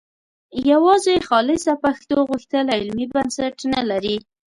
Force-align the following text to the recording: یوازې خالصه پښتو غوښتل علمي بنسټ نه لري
یوازې 0.71 1.15
خالصه 1.27 1.73
پښتو 1.83 2.17
غوښتل 2.29 2.65
علمي 2.77 3.05
بنسټ 3.13 3.55
نه 3.73 3.81
لري 3.89 4.15